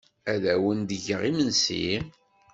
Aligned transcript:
Ad 0.31 0.43
awen-d-geɣ 0.53 1.21
imensi? 1.29 1.87